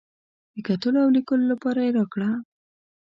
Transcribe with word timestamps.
د 0.53 0.55
کتلو 0.67 0.97
او 1.05 1.09
لیکلو 1.17 1.45
لپاره 1.53 1.79
یې 1.85 1.91
راکړه. 1.97 2.29